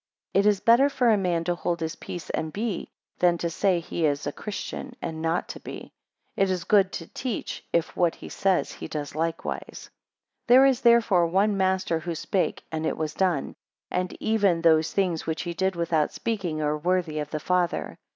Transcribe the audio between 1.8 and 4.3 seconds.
peace, and be; than to say, he is